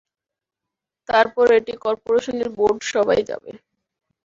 তারপর 1.09 1.47
এটি 1.57 1.73
করপোরেশনের 1.83 2.49
বোর্ড 2.57 2.79
সভায় 2.91 3.23
যাবে। 3.29 3.51